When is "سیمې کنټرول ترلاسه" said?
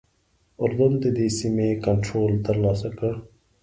1.39-2.89